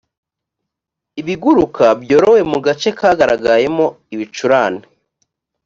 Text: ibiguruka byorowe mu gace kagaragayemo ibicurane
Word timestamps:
ibiguruka 1.21 1.85
byorowe 2.01 2.41
mu 2.51 2.59
gace 2.65 2.89
kagaragayemo 2.99 3.85
ibicurane 4.13 4.83